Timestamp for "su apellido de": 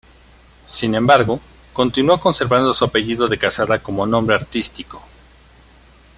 2.73-3.37